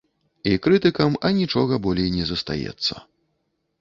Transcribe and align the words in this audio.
І 0.51 0.55
крытыкам 0.67 1.19
анічога 1.29 1.73
болей 1.85 2.09
не 2.19 2.25
застаецца. 2.31 2.93